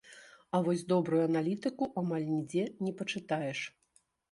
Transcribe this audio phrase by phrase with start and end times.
[0.55, 3.65] А вось добрую аналітыку амаль нідзе не пачытаеш.